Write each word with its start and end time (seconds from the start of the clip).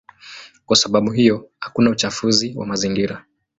Kwa 0.65 0.75
sababu 0.75 1.11
hiyo 1.11 1.49
hakuna 1.59 1.89
uchafuzi 1.89 2.53
wa 2.57 2.65
mazingira. 2.65 3.25